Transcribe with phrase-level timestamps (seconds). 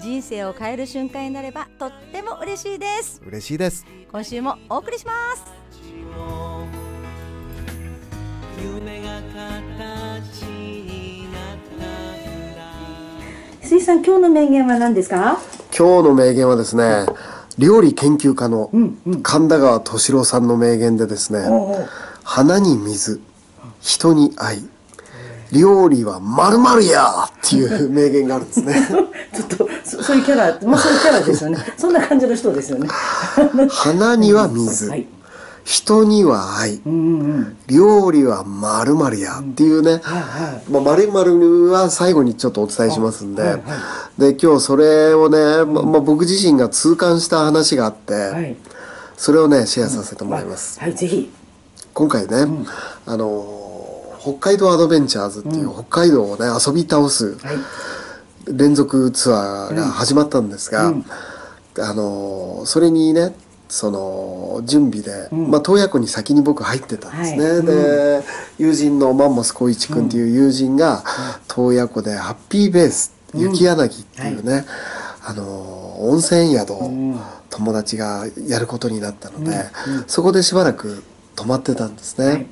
[0.00, 3.22] 人生を変える瞬間になればとっても嬉しいです。
[3.26, 3.86] 嬉しいです。
[4.10, 5.44] 今週もお送りします。
[8.62, 11.84] 夢が形になった
[12.56, 12.64] ら
[13.62, 15.38] 水さん今日の名言は何ですか？
[15.76, 17.06] 今日の名言はですね
[17.58, 18.70] 料理研究家の
[19.22, 21.40] 神田川敏郎さんの名言でですね、
[22.22, 23.20] 花に水
[23.80, 24.64] 人に愛
[25.54, 28.74] 料理はまるまるやっていう名言があるんですね。
[29.32, 31.58] ちょっとそそういうキャラまあそういうキャラですよね。
[31.78, 32.88] そんな感じの人ですよね。
[33.70, 35.06] 花には水、はい。
[35.64, 40.70] 人には愛、うんうん料理はまるまるやっていうね、はいはい。
[40.70, 43.58] まあ、まるまるは最後にちょっとお伝えしますんで、はいは
[44.18, 48.56] で今日それをね、ままあ、僕自身が痛感した話があって、はい。
[49.16, 51.30] それをねシェアさせてもらいます、はいぜひ。
[51.94, 52.46] 今回ね、
[53.06, 53.63] あのー
[54.24, 57.56] 北海道アドベンチャーズっていう北海道をね遊び倒すはい。
[58.46, 61.04] 連続ツアーが始まったんですが、うん。
[61.78, 63.34] あのーそれにね
[63.68, 67.66] その準備で、まあ、洞爺湖に先に僕入ってたんですね、はい。
[67.66, 68.22] で、
[68.58, 71.02] 友人のマンモス光一君っていう友人が、
[71.48, 74.64] 洞爺湖でハッピーベース雪柳っていうね、
[75.26, 76.90] あのー温泉宿を
[77.50, 79.64] 友達がやることになったので、
[80.06, 81.02] そこでしばらく
[81.34, 82.48] 泊まってたんですね、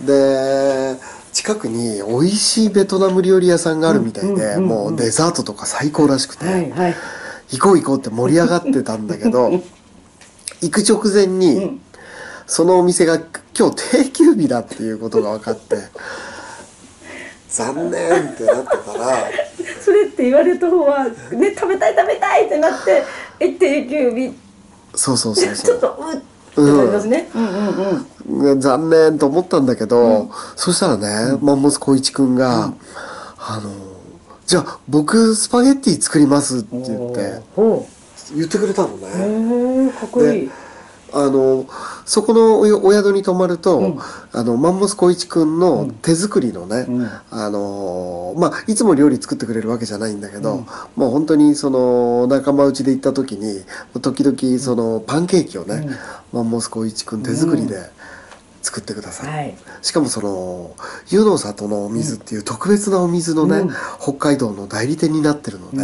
[0.00, 0.96] で
[1.32, 6.94] 近くに美味しいベトナム料理屋さんがあるみたいで、もうデザートとか最高らしくて、はいはい。
[7.50, 9.50] 行こう行こうって盛り上がってたんだけど
[10.60, 11.80] 行く直前に、
[12.46, 13.16] そのお店が
[13.56, 15.76] 今日定休日だっていうことが分かって
[17.48, 19.16] 残念ってなってたら
[19.80, 23.04] それって言われた方はね食べたい食べたいってなって
[23.40, 24.34] え定休日。
[24.94, 25.74] そうそうそうちそう。
[25.74, 26.20] ょっとうっ
[26.60, 28.56] ね、うん、うんうん。
[28.56, 32.72] ね残念と思ったんだけど、そしたらね、マンモス光一くんが、
[33.38, 33.70] あの
[34.46, 37.86] じゃあ僕スパゲッティ作りますって言ってほ
[38.34, 39.92] 言ってくれたのうね。
[39.92, 40.46] かっこいい。
[40.46, 40.63] で
[41.16, 41.66] あの
[42.04, 43.98] そこのおお宿に泊まると、
[44.32, 47.08] あのマンモス光一くんの手作りのね、ん。
[47.30, 50.66] あのまあいつも料理作ってくれるわけじゃないんだけど、
[50.96, 53.62] もう本当にその仲間内で行った時に
[54.02, 55.88] 時々そのパンケーキをね、
[56.32, 57.78] マンモス光一くん手作りで
[58.62, 59.54] 作ってください、はい。
[59.82, 60.74] しかもその
[61.10, 63.70] 湯の里のお水っていう特別なお水のね、うん。
[64.00, 65.78] 北海道の代理店になってるので、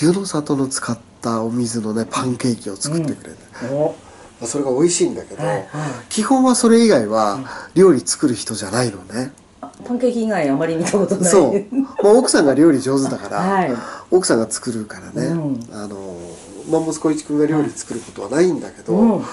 [0.00, 3.36] 湯の里の使ったお水のねパンケーキを作ってくれて、
[3.72, 3.94] お
[4.42, 5.66] まあそれが美味しいんだけど、はいはい。
[6.08, 7.38] 基本はそれ以外は
[7.74, 9.32] 料理作る人じゃないのね、
[9.86, 11.30] パンケーキ以外あまり見たことない。
[11.30, 13.72] そう、まあ、奥さんが料理上手だから、はい。
[14.10, 15.60] 奥さんが作るからね、うん。
[15.72, 15.96] あの
[16.68, 19.24] マンモス小一君が料理作ることはないんだけど、うん。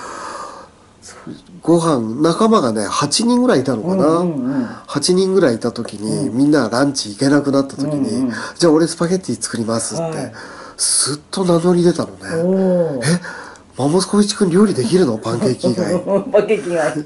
[1.63, 4.65] ご飯仲間がね8人ぐらいいたのかな、うんうんうん。
[4.65, 8.33] 8人ぐらいいた時に、みんなランチ行けなくなった時に、うんうん。
[8.55, 10.33] じゃあ俺スパゲッティ作りますって、はい。
[10.77, 13.01] すっと名乗り出たのね。
[13.03, 13.48] え
[13.79, 15.17] マンモス小一君料理できるの？
[15.23, 15.95] パンケーキ以外。
[15.95, 17.05] いパンケーキ以外。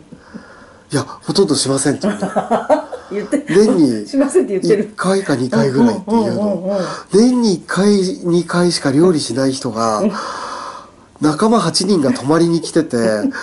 [0.91, 2.07] やほとんどしませんって。
[2.09, 2.25] 言って。
[3.11, 3.69] 言って年
[4.01, 4.85] にしませんって言ってる。
[4.85, 6.79] 1回か2回ぐらいっていうの。
[7.13, 10.01] うん年に1回2回しか料理しない人が
[11.21, 12.97] 仲間8人が泊まりに来てて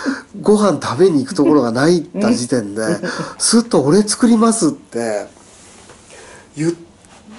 [0.43, 2.83] ご飯食べに行くところがないった時点で
[3.39, 5.27] すっと「俺作ります」って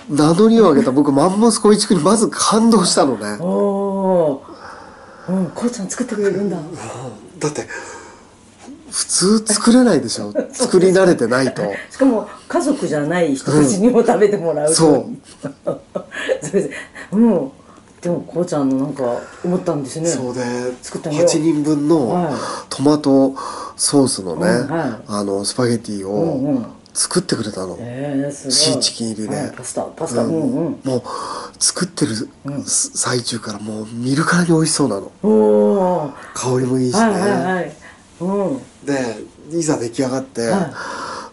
[0.10, 3.38] 名乗りを上げた僕マンモス小一君にまず感動したのね
[5.32, 6.58] うんこうちゃん作ってくれるんだ。
[7.40, 7.68] だって
[8.90, 10.34] 普通作れないでしょ？
[10.52, 11.62] 作り慣れてないと。
[11.90, 15.06] しかも家族じゃない人たちにも食べてもらううそう。
[17.18, 17.52] うん。
[18.02, 19.04] でもこうちゃんのなんか
[19.46, 20.10] 思ったんですね。
[20.10, 20.42] そうで
[20.82, 22.34] 作ったよ8人分のはい。
[22.70, 23.36] トマト
[23.78, 25.00] ソースのね、うんはい。
[25.08, 26.58] あのスパゲティうんうん。
[26.58, 30.24] を作ってくれたの、えー、シーチキン入りで、はいパスタパスタ。
[30.24, 30.80] ううんんうん。
[30.84, 31.04] もう
[31.58, 32.16] 作ってる
[32.66, 35.12] 最中からもう見るからに美味しそうなの。
[35.24, 37.72] おお香りもいいしね、はいはいはい。
[38.20, 38.62] うん。
[38.86, 39.24] で
[39.58, 40.72] いざ出来上がって、は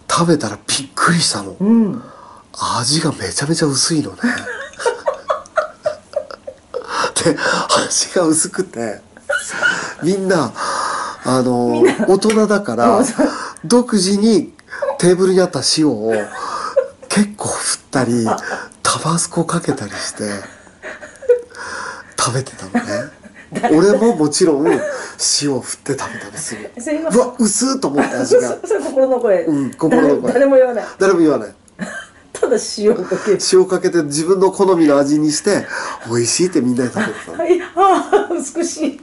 [0.09, 2.03] 食べたらびっくりしたの、うん。
[2.81, 4.19] 味がめちゃめちゃ薄いのね。
[7.25, 7.37] で
[7.89, 9.01] 味が薄くて
[10.03, 10.53] みんな
[11.25, 13.03] あの大人だから
[13.65, 14.53] 独自に
[14.99, 16.13] テーブルにあった塩を
[17.09, 18.25] 結構振ったり
[18.83, 20.25] タバスコかけたりして
[22.19, 23.19] 食べてたのね。
[23.73, 24.67] 俺ももちろん
[25.41, 26.81] 塩を振って食べたのすぐ。
[26.81, 28.59] それ今うわ薄ーと思って味が。
[28.65, 30.33] それ心の声、うん心の声。
[30.33, 30.85] 誰 誰も言わない。
[30.99, 31.55] 誰も言わない。
[32.33, 35.67] ただ塩かける塩かけて自分の好みの味にして
[36.07, 37.39] 美味しいってみんなで食べてたの。
[37.39, 39.01] は いああ美しい。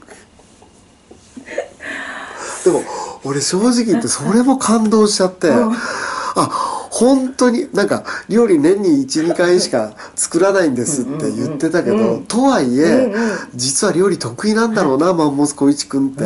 [2.64, 2.84] でも
[3.26, 5.70] 俺正直言ってそれも感動しちゃって、あ
[6.92, 13.14] 本当になんか料理年に12回しか作らないんですって言ってたけど、とはいえ、
[13.54, 16.24] 実は料理得意なんだろうな、マンモス小一くんって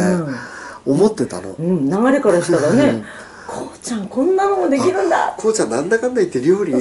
[0.86, 1.56] 思ってたの。
[1.58, 3.04] うん流れからしたらね
[3.48, 5.34] こうちゃんこんなのもできるんだ。
[5.36, 6.74] こうちゃんなんだかんだ言って料理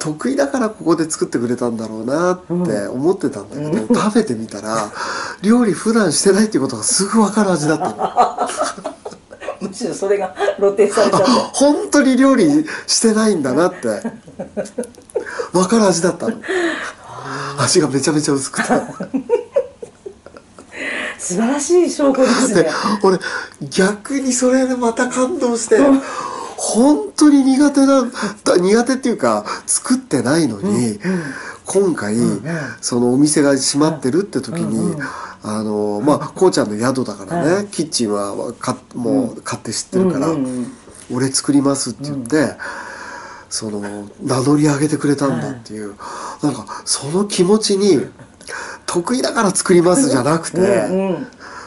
[0.00, 4.90] 得意だからここで作ってくれたんだろうなって思ってたんだけど、食べてみたら
[5.42, 8.98] 料理普段してないっていうことがすぐ分かる味だったの。
[9.68, 13.78] むしろそれが露呈されちゃって本当に料理してないんだなって。
[15.52, 16.36] 分かる味だったの。
[17.58, 18.68] 味がめちゃめちゃ薄くて。
[21.18, 22.70] 素晴らしい証拠ですでね
[23.02, 23.18] 俺
[23.68, 25.76] 逆にそれでまた感動して
[26.56, 28.04] 本当に苦手な
[28.44, 30.98] だ苦手っていうか作ってないのに、
[31.68, 32.16] 今回、
[32.80, 34.96] そのお店が閉まってるって時に、
[35.42, 40.28] あのまあこうちゃんの宿だからね、キッチンはかもう買って知ってるから、
[41.12, 42.54] 俺作りますって言って、
[43.50, 45.94] その名乗り上げてくれたんだっていう、
[46.42, 48.00] なんかその気持ちに
[48.86, 50.58] 得意だから作りますじゃなくて、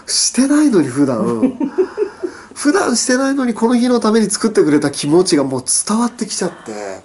[0.07, 1.57] してないのに普段。
[2.53, 7.01] 普段してないのにこの日のために作ってくれた気持ちがもう伝わってきちゃって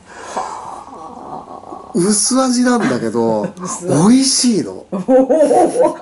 [1.97, 4.87] 薄味なんだけど美味しいの。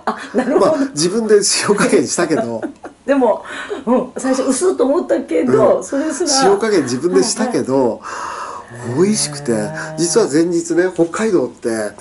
[0.05, 1.37] あなるほど、まあ自分で
[1.69, 2.61] 塩加減したけど。
[3.07, 3.45] でも、
[3.85, 5.85] うん、最初薄いと思ったけど、うん。
[5.85, 6.51] それすら。
[6.51, 8.01] 塩加減自分でしたけど
[8.97, 9.53] 美味しくて
[9.99, 11.93] 実は前日ね北海道って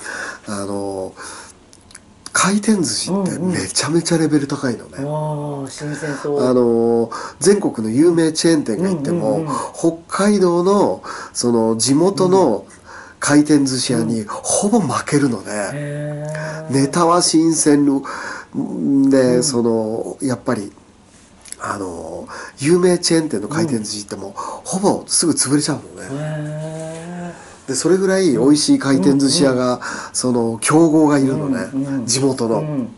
[0.48, 1.12] あの
[2.32, 6.44] 回転寿司ってめちゃめちゃレベル高いのね、わあ新鮮そう。
[6.44, 9.54] あの全国の有名チェーン店が行っても、うんうんうん。
[9.72, 11.02] 北海道の
[11.32, 12.66] その地元の
[13.24, 16.28] 回転寿司屋にほぼ負けるので、
[16.68, 17.86] ネタは新鮮
[19.08, 20.70] で、そのやっぱり
[21.58, 22.28] あの
[22.58, 26.08] 有名チェーン店の回転寿司っても、ほぼすぐ潰れちゃうのね。
[26.10, 27.34] へ
[27.66, 29.80] でそれぐらい美味しい回転寿司屋が、
[30.12, 32.88] その競合がいるのね、地元の。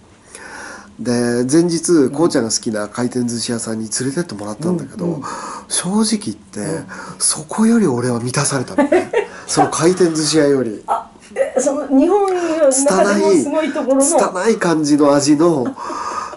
[0.99, 5.23] で前日こうちゃんが好きな回転寿司屋さんに連れてってもらったんだけど、
[5.69, 6.85] 正直言って、
[7.21, 9.13] そこより俺は満たされたのね
[9.47, 10.83] その回転寿司屋より。
[10.87, 14.03] あえその日本の中でもすごいところの。
[14.03, 15.67] 拙い感じの味の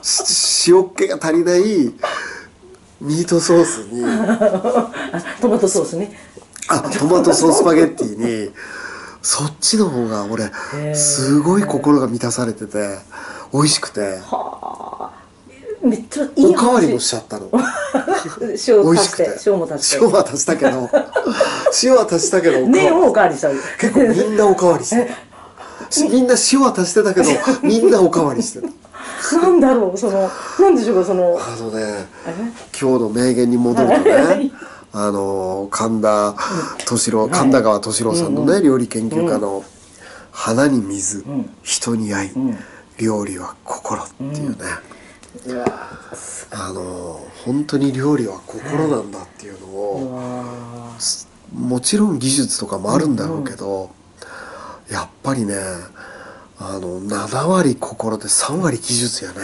[0.02, 1.94] し塩っ気が足りない
[3.02, 4.04] ミートソースに。
[4.06, 6.18] あ トマトソースね。
[6.68, 8.52] あトマトソーススパゲッティに。
[9.22, 10.96] そっちの方が俺ー。
[10.96, 12.98] すごい心が満たされてて
[13.52, 14.20] 美味しくて
[15.82, 17.50] めっちゃいいおかわりも話しちゃったの。
[18.68, 20.90] 塩美足して塩も足して塩は足したけど。
[21.84, 23.50] 塩は足したけど 麺をおかわりした
[23.80, 25.14] 結構みんなおかわりしてた。
[26.10, 27.30] みんな塩は足してたけど
[27.64, 28.68] みんなおかわりしてた。
[29.38, 30.30] なんだろうその
[30.60, 31.40] なんでしょうかその。
[31.40, 32.08] あのね
[32.80, 34.46] 今日の名言に戻るとはい。
[34.46, 34.52] ね
[34.92, 36.34] あの神田
[36.80, 39.64] 敏郎神田川敏郎さんのね料理研究家の
[40.32, 41.50] 「花に水ん。
[41.62, 42.58] 人に愛ん。
[42.98, 44.56] 料理は心」っていうね
[45.46, 45.66] うわ
[46.52, 50.98] あの本当に料理は心なんだっていうのうをわ
[51.54, 53.90] もちろん技術とかもあるんだろうけど、
[54.92, 55.56] やっぱりね
[56.60, 59.38] あの7割心で3割技術やね。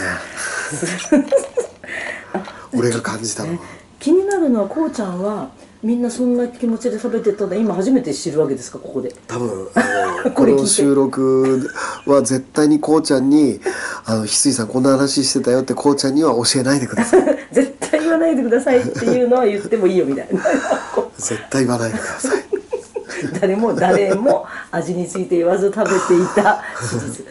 [2.74, 3.58] 俺が感じたのは。
[3.98, 5.50] 気になるのはこうちゃんは
[5.82, 9.12] みんなそんな気持ちで食べてたんだ今初めて知るわけですかここで。
[9.26, 11.68] 多分あの この収録
[12.06, 13.60] は絶対にこうちゃんに
[14.04, 17.22] 「あの翡翠さんこんな話してたよ」ってこうちゃんには教えないでください。
[17.52, 20.42] 絶対言わないでくださいっていうのは言ってもいいよみたいな。
[21.18, 22.44] 絶対言わないでください。
[23.40, 26.62] 誰も誰も味について言わず食べていた。
[26.80, 27.24] 事実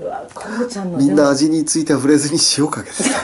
[0.00, 3.22] うわこうちゃんのみんな味については触れずに塩かけてた。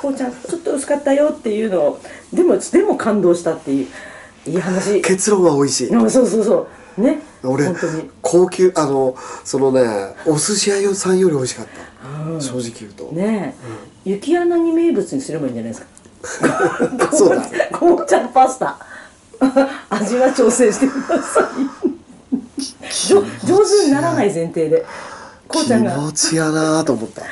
[0.00, 2.00] こうちゃんちょっと薄かったよっていうのを
[2.32, 3.86] でもでも感動したっていう
[4.46, 5.00] いい話。
[5.02, 5.94] 結論は美味しい。
[5.94, 7.00] あそうそうそう。
[7.00, 7.20] ね。
[7.42, 8.10] 俺本当に。
[8.22, 9.82] 高級あのそのね
[10.26, 13.54] お寿司屋さんより美味しかった、正直言うと、ね
[14.06, 17.10] え、雪柳名物にすればいいんじゃないですか。
[17.12, 17.42] そうだ。
[17.72, 18.78] 紅茶パスタ。
[19.90, 21.88] 味は調整してください。
[23.08, 24.84] 上手にならない前提で
[25.48, 25.96] こう気ちゃんが。
[25.96, 27.22] 持ちやなと思った。
[27.22, 27.26] だ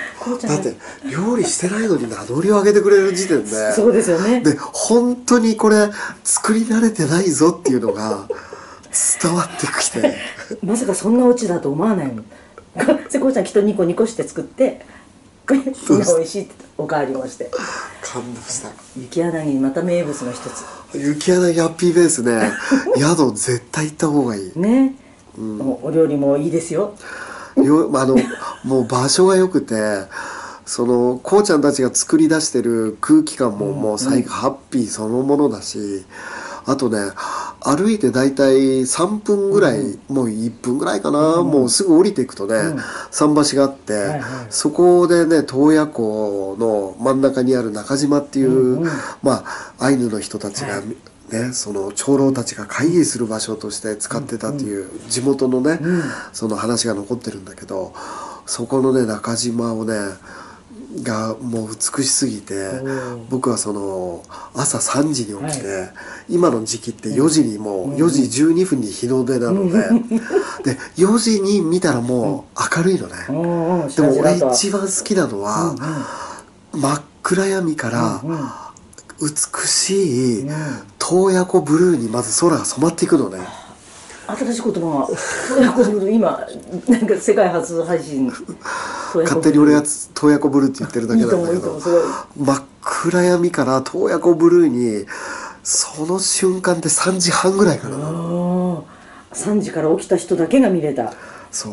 [0.57, 0.75] って
[1.11, 3.73] 料理してないのに名乗りを上げてくれる時点で。
[3.73, 4.41] そうですよね。
[4.41, 5.91] で本当にこれ
[6.25, 8.27] 作り慣れてないぞっていうのが
[9.23, 10.17] 伝わってきて。
[10.65, 12.25] まさかそんなオチだと思わないもん。
[13.11, 14.85] でこうちゃんきっとニコニコして作って
[15.47, 15.67] ごいみん
[16.01, 17.51] な美味しいっておかわりもして。
[18.03, 18.71] 感動した。
[18.97, 20.65] 雪柳にまた名物の一つ。
[20.95, 22.51] 雪柳ハッピーベースね。
[22.97, 24.53] 宿絶対行った方がいい。
[24.57, 24.95] ね、
[25.39, 26.95] もうお料理もいいですよよ
[27.95, 28.17] あの
[28.65, 29.75] もう場所が良くて
[30.65, 36.05] そのこうちゃんたちが作り出してる空気感ももう最後ハッピーそのものだし
[36.67, 36.99] あとね
[37.67, 42.55] 歩いて大体3分ぐらい、もう1分ぐらいかな、もうすぐ降りていくとね、
[43.11, 44.23] 桟橋があって、いはい。
[44.51, 48.89] そこでね洞爺湖の真ん中にある中島っていう、
[49.21, 49.45] ま
[49.79, 50.81] あアイヌの人たちが、
[51.31, 55.81] ね、その長老たちが会議する場所として使ってたっていう地元のね、
[56.33, 57.93] その話が残ってるんだけど
[58.47, 59.95] そこのね中島をね
[61.03, 62.71] がもう美しすぎて
[63.29, 64.23] 僕はその
[64.55, 65.89] 朝3時に起きて、
[66.29, 69.79] 今の時期って4時にもう4時12分に日の出なので、
[70.65, 73.89] で4時に見たらもう明るいのね、うんうん。
[73.89, 75.75] でも俺一番好きなのは、
[76.73, 78.23] 真っ暗闇から
[79.21, 80.47] 美しい
[80.99, 83.39] 洞爺湖ブルーにまず空が染まっていくのね。
[84.27, 85.07] 新しい言葉。
[85.07, 86.47] が今
[86.89, 88.33] なんか世界初配信。
[89.15, 89.83] 勝手に俺が
[90.15, 91.81] 洞爺湖ブルーって言ってるだけなんだけど。
[92.37, 95.07] 真っ暗闇から洞爺湖ブルーに
[95.63, 98.83] その瞬間って3時半ぐらいかな、あー。
[99.33, 101.13] 3時から起きた人だけが見れた。
[101.51, 101.73] そう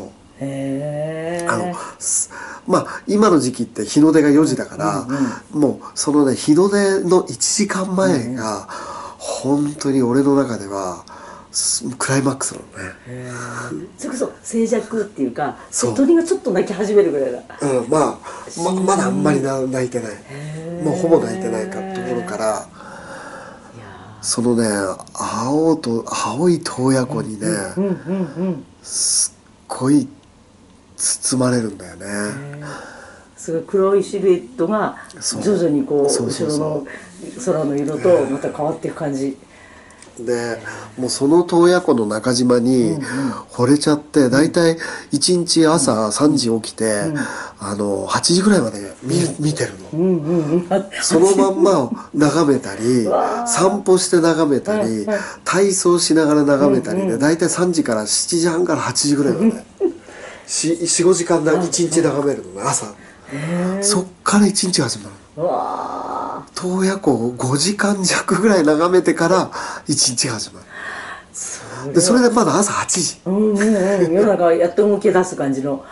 [1.48, 2.30] あのす
[2.66, 5.06] まあ今の時期って日の出が4時だから、
[5.52, 8.66] もうそのね日の出の1時間前が
[9.18, 11.04] 本当に俺の中では
[11.52, 13.30] すクライマックスなのね。
[13.96, 15.56] それこそ静寂っていうか
[15.94, 17.38] 鳥がちょっと鳴き始めるぐらいだ。
[17.62, 18.18] うん、まあ
[18.62, 20.12] ままだあんまりな泣いてない。
[20.82, 22.66] もうほぼ泣いてないかところから
[24.20, 24.66] そのね
[25.12, 27.46] 青と青い洞爺湖にね、
[27.76, 27.92] うんうんう
[28.50, 28.64] ん。
[28.82, 30.08] すっごい
[30.96, 32.04] 包まれるんだよね。
[33.36, 34.96] すごい黒いシルエットが
[35.42, 36.86] 徐々にこう後ろの
[37.44, 39.36] 空の色とまた変わっていく感じ。
[40.18, 40.58] で
[40.96, 42.96] もうその洞爺湖の中島に
[43.50, 44.76] 惚れちゃって大体
[45.12, 47.02] 1日朝3時起きて、
[47.58, 49.88] あの8時ぐらいまで見,、見てるの。
[49.92, 50.72] うんうんうん。
[50.72, 53.08] あそのまんまを眺めたり
[53.46, 55.06] 散歩して眺めたり
[55.44, 59.64] 体操しながら眺めたりで大体3時から7時半から8時ぐらいまで
[60.46, 62.86] 45時間だ1日眺めるのね朝。
[63.82, 69.50] そっから1日始まるうわ洞爺湖を5時間弱ぐらい眺めてから
[69.88, 73.20] 1日始まーるでそれでまだ朝8時。
[73.26, 74.12] うんうんうん。
[74.12, 75.84] 世の中やっと動き出す感じの。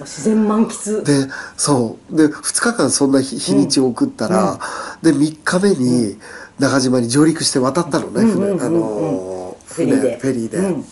[0.00, 1.02] 自然満喫。
[1.02, 2.16] でそう。
[2.16, 4.58] で2日間そんな日日にちを送ったら、
[5.02, 6.18] で3日目に
[6.58, 10.18] 中島に上陸して渡ったのね、うんうんうんうん船あのーフェリーで。
[10.18, 10.82] 船フェリーで、うん。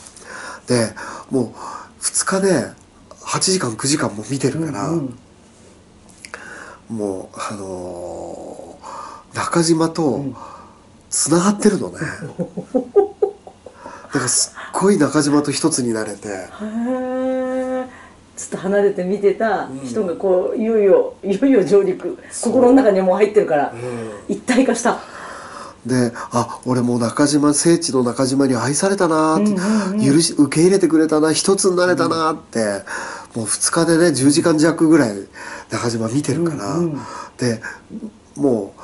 [0.66, 0.94] で
[1.30, 1.75] もう
[2.06, 2.70] 2日で
[3.10, 5.18] 8時間9時間も見てるから、うん
[6.88, 8.86] もうあのー
[9.34, 10.24] 中島と
[11.10, 12.06] つながってるのね、 だ
[14.12, 16.28] からすっごい中島と一つになれて。
[16.28, 17.86] へえ
[18.36, 22.16] ちょっと離れて見てた人がこういよいよいよいよ上陸。
[22.32, 23.74] 心の中にもう入ってるから、
[24.28, 24.98] 一体化した
[25.86, 32.84] であ俺もう中島聖地の中島に愛されたなーって、許し受け入れてくれたな一つになれたなーって、
[33.34, 35.16] もう2日でね10時間弱ぐらい
[35.70, 36.80] 中島見てるから、
[37.38, 37.60] で
[38.36, 38.74] も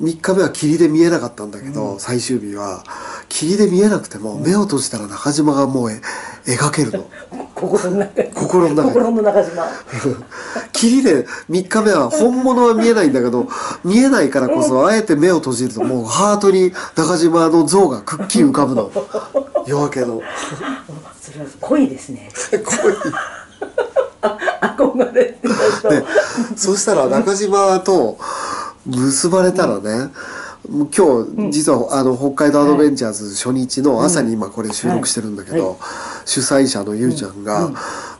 [0.00, 2.82] う3日目は霧で見えなかったんだけど、最終日は
[3.28, 6.00] 霧で見えなくても目を閉じたら中島がもうえ
[6.46, 7.04] 描けるの。
[7.54, 9.66] 心の中心の中に心の中島。
[10.72, 13.46] 霧で3日目は本物は見えないんだけど
[13.84, 18.90] 見えないからこそあえて目を閉じるともうハートに中島の像がくっきり浮かぶの。
[19.66, 20.20] 夜明けの。
[21.20, 22.30] それは恋ですね。
[22.64, 23.22] こう
[24.66, 25.88] 憧れてた人。
[25.90, 26.04] で
[26.56, 28.18] そしたら中島と
[28.86, 30.10] 結ばれたらね、
[30.68, 35.76] 今日実はあの北海道アドベンチャーズ初日の朝に今これ収録してるんだけど、はい。
[36.24, 37.72] 主催者のゆうちゃんが、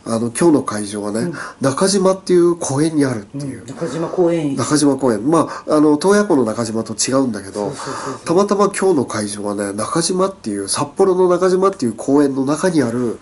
[0.05, 3.65] あの今日の会場はね、中島っていう公園にあるっていう。
[3.67, 4.57] 中島公園。
[4.57, 5.31] 中島公園。
[5.31, 7.73] まああの洞爺湖の中島と違うんだけど
[8.25, 13.21] たまたま今日の会場はね中島っていう札幌の中島っていう公園の中にある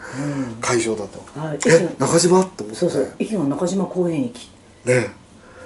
[0.62, 1.58] 会場だと、はい。
[1.66, 2.74] え中島って思って。
[2.74, 3.14] そうそう。
[3.18, 4.50] 駅の中島公園駅。
[4.86, 5.19] ね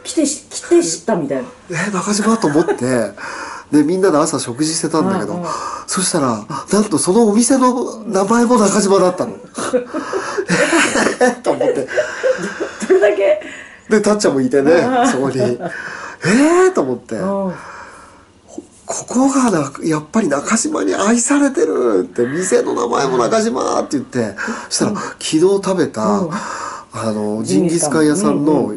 [0.04, 1.49] 来てし来て知ったみたいな。
[1.70, 2.75] え中島と思って。
[3.73, 5.49] でみんなで朝食事してたんだけど、うんうん。
[5.87, 9.32] そしたらなんとそのお店の名前も中島だったの。
[9.32, 11.88] えーと思って。
[12.87, 13.40] それだけ？
[13.88, 14.73] でたっちゃんもいてね
[15.11, 15.38] そこに。
[15.40, 17.16] えーと思って。
[17.16, 17.18] う
[17.50, 17.54] ん。
[18.87, 24.37] ここがなやっぱり中島に愛されてるって店の名前も中島って言って。
[24.68, 26.28] そしたら昨日食べた、あ
[26.92, 28.75] あのジンギスカン屋さんの、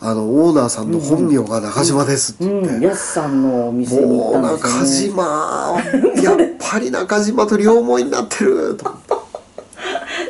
[0.00, 5.16] あのオーナーさんの本名が中島ですって言って、うん、やすさんのお店に行もうったんですよね。
[5.16, 9.18] 中島 やっぱり中島と両思いになってると思って。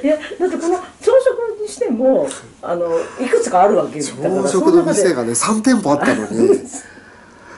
[0.06, 2.28] いやだってこの朝食にしても
[2.62, 2.86] あの
[3.20, 6.60] いくつかあるわけだから朝食の店そがね3店舗あったのに。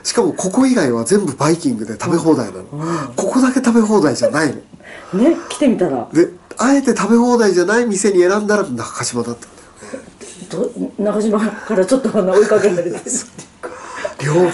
[0.03, 2.63] しかもここ以外は全部バイキングで食べ放題なの、
[3.15, 4.55] ここだけ食べ放題じゃないの
[5.13, 5.29] の。
[5.29, 6.07] ね来てみたら。
[6.11, 9.47] であえて食べ放題じゃない店に選んだら中島だった
[10.57, 12.89] んだよど中島からちょっとあの追いかけられて
[14.23, 14.51] 両思い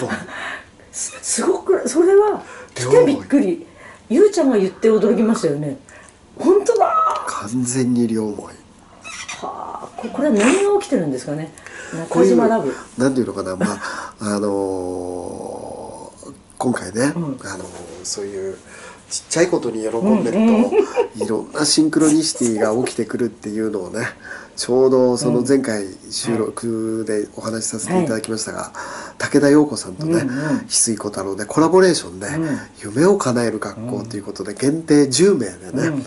[0.92, 3.68] すすごくそれは来てびっくり。
[4.10, 5.77] ゆうちゃんが言って驚きましたよね。
[6.38, 6.86] 本当だ。
[6.86, 8.54] は完全に両思い。
[9.42, 11.51] あここれは何が起きてるんですかね。
[11.94, 12.74] 中島ラブ。
[12.98, 13.56] なんていうのかな。
[13.56, 17.08] まあ あのー今回ね、ん。
[17.08, 17.38] あのー
[18.04, 18.58] そういう
[19.10, 20.38] ちっちゃいことに喜んでる
[21.18, 24.06] と、いろんなシンクロニシティが起きてくるっていうのをね
[24.57, 28.73] ちょうどその前回収録でお話しさせていただきましたが、
[29.19, 36.05] 武田陽子さんとね翡翠小太郎でコラボレーションでうん「夢を叶える学校」ということで限定10名でね、うん。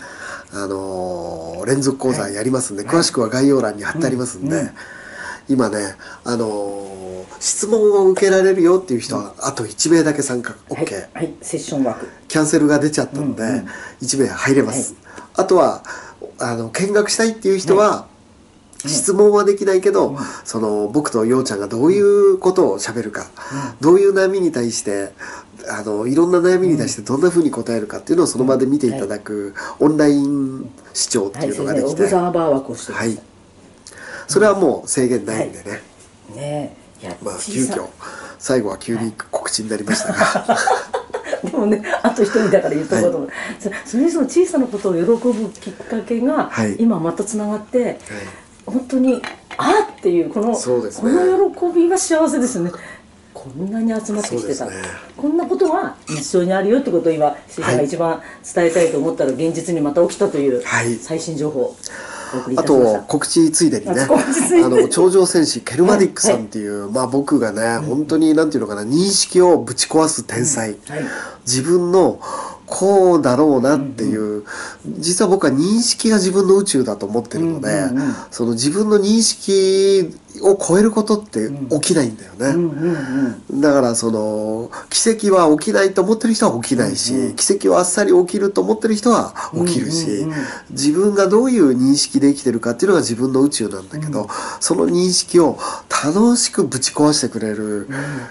[0.53, 4.71] あのー連続講座やりますんで、詳しくは概要欄に貼ってありますんで、
[5.47, 6.91] 今ね、あのー
[7.39, 10.55] 質問を受けられるよっていう人はあと1名だけ参加。
[10.69, 12.07] OK、はい、はい、セッション枠。
[12.27, 13.67] キャンセルが出ちゃったんで、うんうん
[14.01, 14.95] 1名入れます、
[15.35, 15.83] あとは
[16.39, 18.07] あの見学したいっていう人は、
[18.87, 23.29] 質問はできないけど、その僕とようちゃんがどういうことを喋るか、
[23.79, 25.11] どういう悩みに対して
[25.69, 32.07] あのいろんな悩みに対してどんなふうに答えるかっていうのをその場で見ていただく、オンライン視聴ってはいいうのができて、
[32.93, 33.19] はい。
[34.27, 35.81] それはもう制限ないんでね、
[36.35, 36.75] ね
[37.21, 37.87] まあ急遽。
[38.39, 40.57] 最後は急に告知になりましたが、
[41.45, 46.75] でもねあと一人だから言っとこうと思う、そそれにその小さなことを喜ぶきっかけが、はい。
[46.79, 47.99] 今またつながって、
[48.71, 49.21] 本当に
[49.57, 51.11] あーっていうこのそうですね。
[51.11, 52.71] この喜びが幸せですね。
[53.33, 54.71] こんなに集まってきてた、ね。
[55.17, 58.21] こんなことが一緒にあるよってことを今石井さんが一番
[58.53, 60.95] 伝えたいと思ったら現実にまた起きたというはい。
[60.95, 61.75] 最新情報を
[62.33, 63.91] お送りいあと告知ついでにね。
[64.01, 70.77] あの頂上戦士ケルマディックさんっていう、まあ僕がね、本当になんていうのかな認識をぶち壊す天才、はい。
[71.45, 72.19] 自分の
[72.81, 74.43] こうだろうなっていう、
[74.97, 77.89] 実は僕は認識が自分の宇宙だと思ってるので、
[78.31, 82.55] その自分の認識を超えることって起きないんだよね、
[83.51, 90.25] だからその奇跡は起きないと思ってる人は起きないし、奇跡はあっさり起きると思ってる人は起きるし、
[90.71, 94.27] 自分がどういう認識で生きてるかっていうのが自分の宇宙なんだけど、
[94.59, 95.59] その認識を
[96.03, 97.87] 楽しくぶち壊してくれる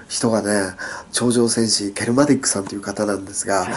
[0.09, 0.73] 人がね
[1.13, 3.69] 頂上戦士ケルマディックさんという方なんですが、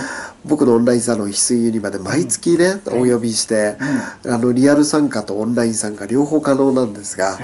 [0.46, 3.78] 僕のオンラインサロン翡翠ユニバで毎月ね、お呼びして、
[4.26, 7.38] あのリアル参加とオンライン参加両方可能なんですが、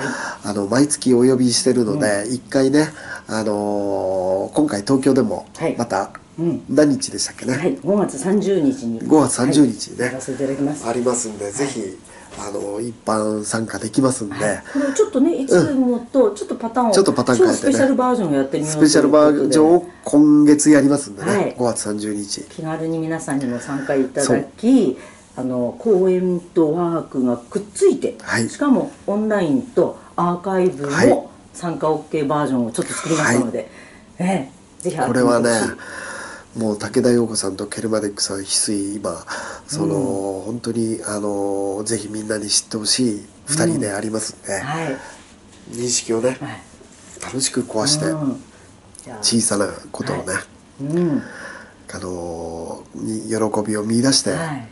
[0.43, 2.89] あの毎月お呼びしてるので、一回ね、
[3.27, 5.75] あのー今回東京でもはい。
[5.77, 6.63] またうん。
[6.69, 9.01] 何日でしたっけね、はい、5月30日に。
[9.01, 10.03] 5月30日にね。
[10.05, 10.13] はい。
[10.13, 10.88] やらせていただきます。
[10.88, 11.97] ありますんで、ぜひ
[12.37, 14.35] あの一般参加できますんで、
[14.73, 17.61] これちょっとねいつもとちょっとパターンを、ちょっとパターン変えてね。
[17.61, 21.55] 超スペシャルバージョンをやってみようスペシャルバージョンを今月やりますんでね、はい。
[21.55, 22.41] 5月30日。
[22.43, 24.97] 気軽に皆さんにも参加いただき
[25.35, 28.49] あの講演とワークがくっついて、はい。
[28.49, 31.09] しかもオンラインとアーカイブはい。
[31.09, 33.69] も参加 OK バージョンをちょっと作りましたので、
[34.17, 35.49] ええぜひこれはね
[36.57, 39.25] もう武田陽子さんとケルマデックさん翡翠今
[39.67, 44.97] その、本当にあのぜひみんなに知ってほしい2人でありますんで、はい。
[45.71, 46.39] 認識をねはい。
[47.21, 48.05] 楽しく壊して、
[49.21, 50.23] 小さなことをね、
[50.81, 51.21] うん。
[51.91, 53.35] あのに喜
[53.67, 54.69] びを見出して、はい。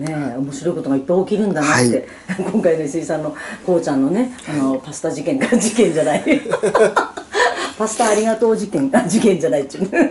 [0.00, 2.08] ねえ面白いことがいっぱい起きるんだなって、
[2.50, 6.24] 今回の石井さんのこうちゃんのねあのパスタ事件が事件じゃない。
[7.78, 9.90] パスタありがとう事件あ事件じゃないっていう。
[9.90, 10.10] ね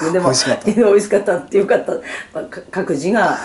[0.12, 0.70] でも美味しかった。
[0.72, 2.00] 美味しかったってよかったま
[2.34, 3.38] あか各自が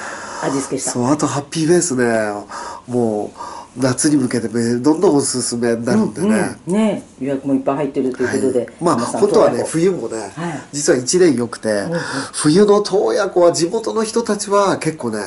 [0.43, 0.91] 味付けした。
[0.91, 2.31] そうあとハッピーベースね。
[2.87, 3.39] もう
[3.77, 10.31] 夏に向けてねどんどんおすすめになるんでね、うん、ねえ予約もいっぱい入ってるということで、はい、まあ本当はね冬もね、はい。
[10.71, 11.83] 実は1年良くて、
[12.33, 15.19] 冬の洞爺湖は地元の人たちは結構ね、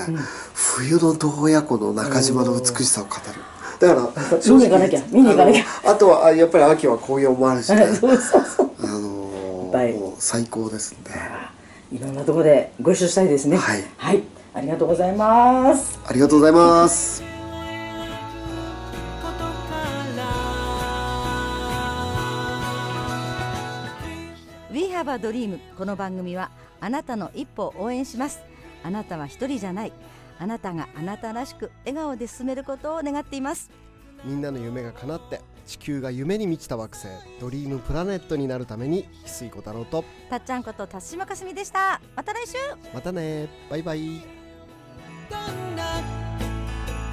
[0.54, 3.52] 冬の洞爺湖の中島の美しさを語る。
[3.82, 5.64] だから見に行かなきゃ見に行かなきゃ。
[5.85, 7.87] あとはあやっぱり秋は紅葉もあるしね。
[7.94, 8.70] そうそうそう。
[8.80, 9.12] あの
[9.72, 11.11] ぱいー、もう最高ですんで
[11.90, 13.56] いろんなところでご一緒したいですね。
[13.56, 13.85] はい。
[13.96, 14.22] はい、
[14.54, 15.98] ありがとうございます。
[16.06, 17.22] ありがとうございます。
[17.22, 17.28] こ
[19.32, 19.44] とか
[20.16, 20.24] ら
[24.72, 28.40] 「We Have a Dream」この番組はあなたの一歩を応援します。
[28.85, 29.92] あなたは一人じゃない。
[30.38, 33.70] あなたがあなたらしく笑顔で進めることを願っています。
[34.24, 37.09] みんなの夢が叶って地球が夢に満ちた惑星
[37.40, 40.05] ドリームプラネットになるために翡翠小太郎と。
[40.31, 42.01] たっちゃんこと田島かすみでした。
[42.16, 42.57] また来週。
[42.92, 43.48] またね。
[43.70, 44.20] バイバイ。
[45.31, 46.01] どんな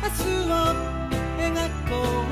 [0.01, 0.55] 明日を
[1.37, 1.53] 描
[1.89, 2.29] こう。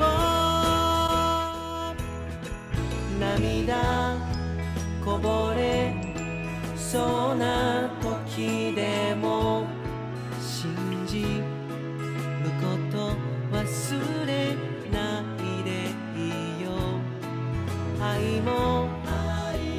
[3.18, 4.16] 涙
[5.04, 5.92] こぼれ
[6.76, 9.66] そうな時でも
[10.40, 10.72] 信
[11.06, 11.26] じる
[12.60, 13.16] こと
[13.52, 14.47] 忘れ
[18.18, 18.88] 愛も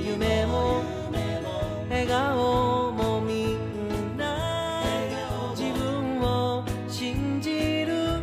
[0.02, 0.82] 夢も
[1.89, 4.82] 笑顔もみんな
[5.49, 8.21] 自分を信じる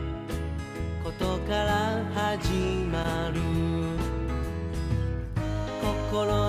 [1.05, 2.51] ことから始
[2.91, 3.43] まる。
[6.11, 6.46] 心